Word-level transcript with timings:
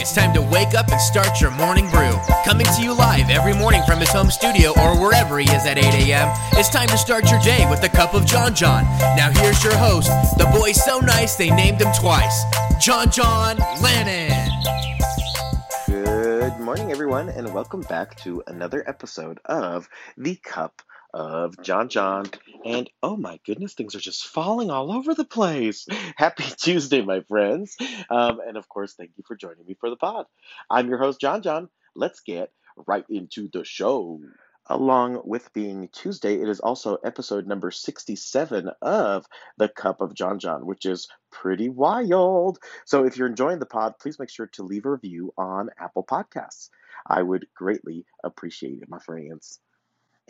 It's 0.00 0.14
time 0.14 0.32
to 0.32 0.40
wake 0.40 0.72
up 0.72 0.88
and 0.90 0.98
start 0.98 1.42
your 1.42 1.50
morning 1.50 1.90
brew. 1.90 2.18
Coming 2.46 2.64
to 2.64 2.82
you 2.82 2.94
live 2.94 3.28
every 3.28 3.52
morning 3.52 3.82
from 3.86 3.98
his 4.00 4.08
home 4.08 4.30
studio 4.30 4.70
or 4.80 4.98
wherever 4.98 5.38
he 5.38 5.44
is 5.50 5.66
at 5.66 5.76
8 5.76 5.84
a.m. 5.84 6.34
It's 6.52 6.70
time 6.70 6.88
to 6.88 6.96
start 6.96 7.30
your 7.30 7.38
day 7.40 7.68
with 7.68 7.82
a 7.82 7.88
cup 7.90 8.14
of 8.14 8.24
John 8.24 8.54
John. 8.54 8.84
Now 9.14 9.30
here's 9.30 9.62
your 9.62 9.76
host, 9.76 10.08
the 10.38 10.46
boy 10.46 10.72
so 10.72 11.00
nice 11.00 11.36
they 11.36 11.50
named 11.50 11.82
him 11.82 11.92
twice, 11.92 12.44
John 12.80 13.10
John 13.10 13.58
Lennon. 13.82 14.48
Good 15.86 16.58
morning, 16.60 16.90
everyone, 16.90 17.28
and 17.28 17.52
welcome 17.52 17.82
back 17.82 18.16
to 18.20 18.42
another 18.46 18.82
episode 18.88 19.38
of 19.44 19.86
The 20.16 20.36
Cup 20.36 20.80
of 21.12 21.60
John 21.62 21.88
John. 21.88 22.30
And 22.64 22.90
oh 23.02 23.16
my 23.16 23.40
goodness, 23.46 23.74
things 23.74 23.94
are 23.94 24.00
just 24.00 24.26
falling 24.26 24.70
all 24.70 24.92
over 24.92 25.14
the 25.14 25.24
place. 25.24 25.86
Happy 26.16 26.44
Tuesday, 26.56 27.02
my 27.02 27.20
friends. 27.20 27.76
Um, 28.08 28.40
and 28.46 28.56
of 28.56 28.68
course, 28.68 28.94
thank 28.94 29.12
you 29.16 29.24
for 29.26 29.36
joining 29.36 29.66
me 29.66 29.76
for 29.80 29.90
the 29.90 29.96
pod. 29.96 30.26
I'm 30.68 30.88
your 30.88 30.98
host, 30.98 31.20
John 31.20 31.42
John. 31.42 31.68
Let's 31.94 32.20
get 32.20 32.52
right 32.86 33.04
into 33.08 33.48
the 33.52 33.64
show. 33.64 34.20
Along 34.66 35.22
with 35.24 35.52
being 35.52 35.88
Tuesday, 35.88 36.40
it 36.40 36.48
is 36.48 36.60
also 36.60 36.96
episode 36.96 37.46
number 37.46 37.72
67 37.72 38.70
of 38.80 39.26
The 39.56 39.68
Cup 39.68 40.00
of 40.00 40.14
John 40.14 40.38
John, 40.38 40.64
which 40.64 40.86
is 40.86 41.08
pretty 41.32 41.68
wild. 41.68 42.58
So 42.84 43.04
if 43.04 43.16
you're 43.16 43.26
enjoying 43.26 43.58
the 43.58 43.66
pod, 43.66 43.98
please 43.98 44.20
make 44.20 44.30
sure 44.30 44.46
to 44.48 44.62
leave 44.62 44.84
a 44.84 44.90
review 44.90 45.32
on 45.36 45.70
Apple 45.76 46.04
Podcasts. 46.04 46.68
I 47.04 47.20
would 47.20 47.46
greatly 47.56 48.06
appreciate 48.22 48.82
it, 48.82 48.88
my 48.88 49.00
friends. 49.00 49.58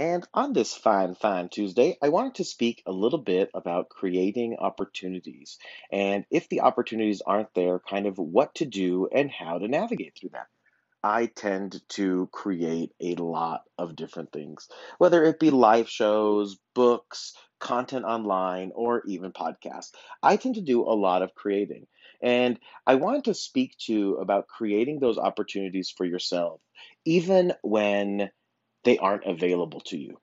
And 0.00 0.26
on 0.32 0.54
this 0.54 0.74
fine, 0.74 1.14
fine 1.14 1.50
Tuesday, 1.50 1.98
I 2.00 2.08
wanted 2.08 2.36
to 2.36 2.44
speak 2.44 2.82
a 2.86 2.90
little 2.90 3.18
bit 3.18 3.50
about 3.52 3.90
creating 3.90 4.56
opportunities 4.58 5.58
and 5.92 6.24
if 6.30 6.48
the 6.48 6.62
opportunities 6.62 7.20
aren't 7.20 7.52
there, 7.52 7.78
kind 7.80 8.06
of 8.06 8.16
what 8.16 8.54
to 8.54 8.64
do 8.64 9.10
and 9.12 9.30
how 9.30 9.58
to 9.58 9.68
navigate 9.68 10.16
through 10.18 10.30
that. 10.30 10.46
I 11.02 11.26
tend 11.26 11.82
to 11.90 12.30
create 12.32 12.92
a 12.98 13.16
lot 13.16 13.64
of 13.76 13.94
different 13.94 14.32
things, 14.32 14.70
whether 14.96 15.22
it 15.22 15.38
be 15.38 15.50
live 15.50 15.90
shows, 15.90 16.56
books, 16.74 17.34
content 17.58 18.06
online, 18.06 18.72
or 18.74 19.02
even 19.06 19.32
podcasts. 19.32 19.92
I 20.22 20.38
tend 20.38 20.54
to 20.54 20.62
do 20.62 20.80
a 20.80 20.96
lot 20.96 21.20
of 21.20 21.34
creating. 21.34 21.86
And 22.22 22.58
I 22.86 22.94
want 22.94 23.24
to 23.24 23.34
speak 23.34 23.76
to 23.80 23.92
you 23.92 24.16
about 24.16 24.48
creating 24.48 24.98
those 24.98 25.18
opportunities 25.18 25.92
for 25.94 26.06
yourself, 26.06 26.62
even 27.04 27.52
when 27.60 28.30
they 28.84 28.98
aren't 28.98 29.26
available 29.26 29.80
to 29.80 29.98
you. 29.98 30.20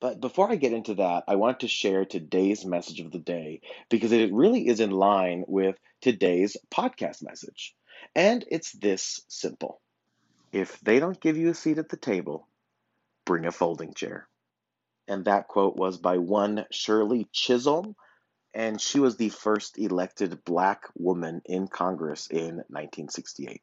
But 0.00 0.20
before 0.20 0.50
I 0.50 0.56
get 0.56 0.72
into 0.72 0.94
that, 0.96 1.24
I 1.26 1.36
want 1.36 1.60
to 1.60 1.68
share 1.68 2.04
today's 2.04 2.64
message 2.64 3.00
of 3.00 3.10
the 3.10 3.18
day 3.18 3.62
because 3.88 4.12
it 4.12 4.32
really 4.32 4.68
is 4.68 4.80
in 4.80 4.90
line 4.90 5.44
with 5.48 5.76
today's 6.02 6.56
podcast 6.70 7.22
message. 7.22 7.74
And 8.14 8.44
it's 8.50 8.72
this 8.72 9.22
simple 9.28 9.80
If 10.52 10.78
they 10.80 11.00
don't 11.00 11.20
give 11.20 11.36
you 11.36 11.50
a 11.50 11.54
seat 11.54 11.78
at 11.78 11.88
the 11.88 11.96
table, 11.96 12.46
bring 13.24 13.46
a 13.46 13.52
folding 13.52 13.94
chair. 13.94 14.28
And 15.08 15.24
that 15.24 15.48
quote 15.48 15.76
was 15.76 15.98
by 15.98 16.18
one 16.18 16.66
Shirley 16.70 17.26
Chisholm, 17.32 17.96
and 18.52 18.80
she 18.80 19.00
was 19.00 19.16
the 19.16 19.28
first 19.30 19.78
elected 19.78 20.44
black 20.44 20.84
woman 20.94 21.42
in 21.46 21.68
Congress 21.68 22.26
in 22.26 22.56
1968. 22.68 23.62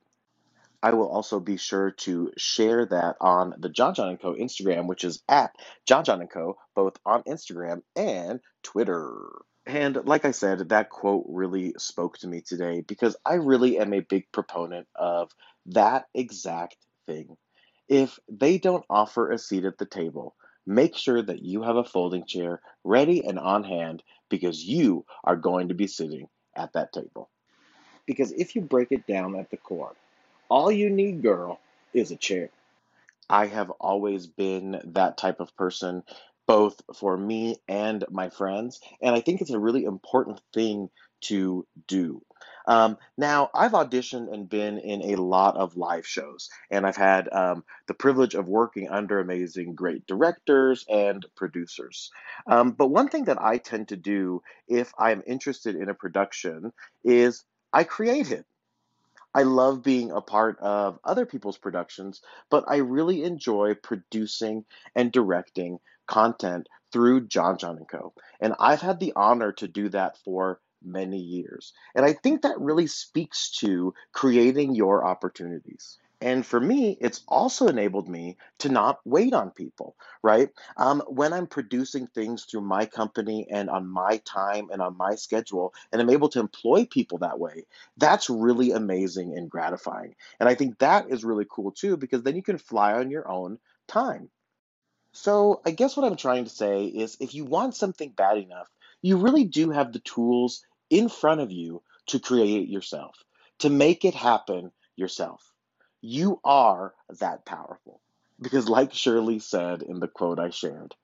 I 0.84 0.94
will 0.94 1.08
also 1.08 1.40
be 1.40 1.56
sure 1.56 1.92
to 1.92 2.34
share 2.36 2.86
that 2.88 3.16
on 3.22 3.54
the 3.58 3.70
John 3.70 3.96
John 3.96 4.18
& 4.18 4.22
Co. 4.22 4.34
Instagram, 4.34 4.86
which 4.86 5.06
is 5.06 5.24
at 5.30 5.56
John 5.88 6.04
John 6.04 6.28
& 6.28 6.32
Co., 6.32 6.58
both 6.76 6.98
on 7.06 7.24
Instagram 7.24 7.84
and 7.96 8.42
Twitter. 8.64 9.16
And 9.66 9.96
like 10.04 10.26
I 10.26 10.32
said, 10.32 10.68
that 10.70 10.90
quote 10.90 11.24
really 11.30 11.74
spoke 11.78 12.18
to 12.18 12.28
me 12.28 12.42
today 12.42 12.84
because 12.86 13.16
I 13.26 13.36
really 13.36 13.80
am 13.80 13.94
a 13.94 14.02
big 14.02 14.30
proponent 14.34 14.88
of 14.94 15.32
that 15.68 16.08
exact 16.14 16.76
thing. 17.08 17.38
If 17.88 18.20
they 18.28 18.58
don't 18.58 18.84
offer 18.90 19.32
a 19.32 19.38
seat 19.38 19.64
at 19.64 19.78
the 19.78 19.86
table, 19.86 20.36
make 20.68 20.98
sure 20.98 21.22
that 21.22 21.42
you 21.42 21.64
have 21.64 21.78
a 21.78 21.86
folding 21.86 22.26
chair 22.26 22.60
ready 22.84 23.26
and 23.26 23.40
on 23.40 23.64
hand 23.64 24.04
because 24.30 24.62
you 24.62 25.06
are 25.24 25.38
going 25.38 25.70
to 25.70 25.76
be 25.76 25.88
sitting 25.88 26.28
at 26.58 26.74
that 26.74 26.92
table. 26.92 27.30
Because 28.06 28.34
if 28.34 28.54
you 28.54 28.62
break 28.62 28.92
it 28.92 29.08
down 29.08 29.40
at 29.40 29.50
the 29.50 29.56
core, 29.56 29.96
all 30.50 30.72
you 30.72 30.90
need, 30.90 31.22
girl, 31.22 31.60
is 31.94 32.12
a 32.12 32.16
chair. 32.16 32.50
I 33.30 33.48
have 33.48 33.70
always 33.72 34.28
been 34.28 34.82
that 34.86 35.18
type 35.18 35.40
of 35.40 35.56
person, 35.56 36.04
both 36.46 36.82
for 36.96 37.18
me 37.18 37.58
and 37.68 38.04
my 38.10 38.30
friends. 38.30 38.80
And 39.02 39.16
I 39.16 39.22
think 39.22 39.42
it's 39.42 39.52
a 39.52 39.60
really 39.60 39.86
important 39.86 40.42
thing 40.54 40.90
to 41.22 41.66
do. 41.88 42.22
Um, 42.66 42.98
now, 43.18 43.50
I've 43.54 43.72
auditioned 43.72 44.32
and 44.34 44.48
been 44.48 44.78
in 44.78 45.14
a 45.14 45.22
lot 45.22 45.58
of 45.58 45.76
live 45.76 46.08
shows, 46.08 46.50
and 46.70 46.86
I've 46.86 46.96
had 46.96 47.28
um, 47.32 47.64
the 47.88 47.94
privilege 47.94 48.36
of 48.36 48.48
working 48.48 48.90
under 48.90 49.20
amazing, 49.20 49.76
great 49.76 50.06
directors 50.08 50.86
and 50.90 51.26
producers. 51.36 52.12
Um, 52.48 52.72
but 52.72 52.88
one 52.88 53.10
thing 53.10 53.26
that 53.26 53.42
I 53.42 53.58
tend 53.58 53.90
to 53.90 53.98
do 53.98 54.42
if 54.68 54.94
I'm 54.98 55.24
interested 55.26 55.76
in 55.76 55.90
a 55.90 55.94
production 55.94 56.72
is 57.04 57.44
I 57.72 57.84
create 57.84 58.32
it. 58.32 58.46
I 59.34 59.44
love 59.44 59.84
being 59.84 60.12
a 60.12 60.22
part 60.22 60.60
of 60.60 61.00
other 61.04 61.26
people's 61.26 61.58
productions, 61.58 62.22
but 62.50 62.66
I 62.68 62.78
really 62.78 63.24
enjoy 63.24 63.74
producing 63.76 64.66
and 64.96 65.12
directing 65.12 65.80
content 66.08 66.68
through 66.92 67.28
John 67.28 67.58
John 67.58 67.78
and 67.78 67.88
Co. 67.88 68.14
And 68.40 68.54
I've 68.60 68.82
had 68.82 69.00
the 69.00 69.14
honor 69.16 69.52
to 69.54 69.68
do 69.68 69.90
that 69.90 70.18
for 70.18 70.60
many 70.84 71.20
years. 71.20 71.74
And 71.96 72.06
I 72.06 72.14
think 72.14 72.42
that 72.42 72.60
really 72.60 72.88
speaks 72.88 73.50
to 73.60 73.94
creating 74.12 74.76
your 74.76 75.06
opportunities. 75.06 75.98
And 76.24 76.46
for 76.46 76.58
me, 76.58 76.98
it's 77.02 77.22
also 77.28 77.68
enabled 77.68 78.08
me 78.08 78.38
to 78.60 78.70
not 78.70 79.02
wait 79.04 79.34
on 79.34 79.52
people, 79.52 79.98
right? 80.22 80.48
Um, 80.78 81.04
when 81.06 81.34
I'm 81.34 81.48
producing 81.48 82.08
things 82.08 82.46
through 82.46 82.62
my 82.62 82.86
company 82.86 83.46
and 83.52 83.70
on 83.70 83.90
my 83.90 84.22
time 84.24 84.70
and 84.72 84.82
on 84.82 84.96
my 84.96 85.16
schedule, 85.16 85.74
and 85.92 86.02
I'm 86.02 86.10
able 86.10 86.30
to 86.30 86.40
employ 86.40 86.86
people 86.86 87.18
that 87.18 87.40
way, 87.40 87.66
that's 87.98 88.30
really 88.30 88.72
amazing 88.72 89.38
and 89.38 89.50
gratifying. 89.50 90.16
And 90.40 90.48
I 90.48 90.56
think 90.56 90.80
that 90.80 91.10
is 91.10 91.26
really 91.26 91.46
cool 91.50 91.74
too, 91.74 91.98
because 91.98 92.24
then 92.24 92.38
you 92.38 92.42
can 92.42 92.58
fly 92.58 92.94
on 92.94 93.12
your 93.12 93.30
own 93.30 93.60
time. 93.90 94.30
So 95.12 95.62
I 95.66 95.72
guess 95.72 95.98
what 95.98 96.06
I'm 96.06 96.16
trying 96.16 96.46
to 96.46 96.50
say 96.50 96.86
is 96.86 97.18
if 97.20 97.36
you 97.36 97.44
want 97.44 97.76
something 97.76 98.12
bad 98.12 98.38
enough, 98.38 98.70
you 99.02 99.18
really 99.18 99.44
do 99.44 99.72
have 99.72 99.92
the 99.92 100.00
tools 100.00 100.66
in 100.90 101.10
front 101.10 101.42
of 101.42 101.52
you 101.52 101.84
to 102.08 102.20
create 102.22 102.70
yourself, 102.70 103.22
to 103.60 103.70
make 103.70 104.06
it 104.06 104.16
happen 104.16 104.72
yourself. 104.96 105.53
You 106.06 106.42
are 106.44 106.94
that 107.22 107.46
powerful. 107.46 108.02
Because, 108.38 108.68
like 108.68 108.94
Shirley 108.94 109.40
said 109.40 109.82
in 109.82 110.02
the 110.02 110.10
quote 110.10 110.38
I 110.38 110.50
shared, 110.50 110.96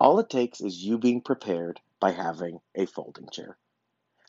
all 0.00 0.18
it 0.20 0.30
takes 0.30 0.62
is 0.62 0.82
you 0.82 0.96
being 0.96 1.20
prepared 1.20 1.82
by 2.00 2.12
having 2.12 2.60
a 2.74 2.86
folding 2.86 3.28
chair. 3.28 3.58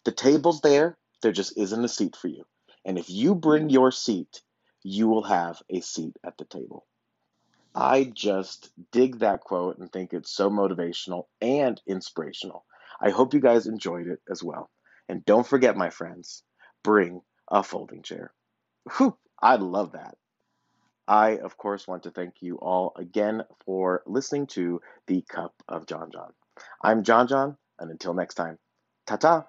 The 0.03 0.11
table's 0.11 0.59
there, 0.59 0.97
there 1.21 1.31
just 1.31 1.57
isn't 1.57 1.85
a 1.85 1.87
seat 1.87 2.17
for 2.17 2.27
you. 2.27 2.45
And 2.83 2.99
if 2.99 3.09
you 3.09 3.33
bring 3.33 3.69
mm. 3.69 3.71
your 3.71 3.93
seat, 3.93 4.41
you 4.83 5.07
will 5.07 5.23
have 5.23 5.61
a 5.69 5.79
seat 5.79 6.17
at 6.21 6.37
the 6.37 6.43
table. 6.43 6.85
I 7.73 8.11
just 8.13 8.69
dig 8.91 9.19
that 9.19 9.39
quote 9.39 9.77
and 9.77 9.89
think 9.89 10.11
it's 10.11 10.31
so 10.31 10.49
motivational 10.49 11.27
and 11.39 11.81
inspirational. 11.87 12.65
I 12.99 13.11
hope 13.11 13.33
you 13.33 13.39
guys 13.39 13.67
enjoyed 13.67 14.07
it 14.07 14.19
as 14.29 14.43
well. 14.43 14.69
And 15.07 15.23
don't 15.23 15.47
forget, 15.47 15.77
my 15.77 15.91
friends, 15.91 16.43
bring 16.83 17.21
a 17.47 17.63
folding 17.63 18.01
chair. 18.01 18.33
Whew, 18.97 19.17
I 19.41 19.55
love 19.55 19.91
that. 19.93 20.15
I, 21.07 21.37
of 21.37 21.57
course, 21.57 21.87
want 21.87 22.03
to 22.03 22.11
thank 22.11 22.41
you 22.41 22.57
all 22.57 22.93
again 22.97 23.43
for 23.65 24.03
listening 24.05 24.47
to 24.47 24.81
The 25.07 25.21
Cup 25.21 25.53
of 25.67 25.85
John 25.85 26.11
John. 26.11 26.33
I'm 26.81 27.03
John 27.03 27.27
John, 27.27 27.57
and 27.79 27.89
until 27.91 28.13
next 28.13 28.35
time, 28.35 28.57
ta 29.05 29.15
ta. 29.15 29.45